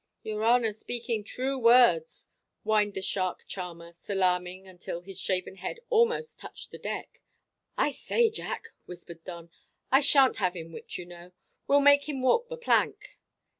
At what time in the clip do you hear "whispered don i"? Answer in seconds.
8.87-9.99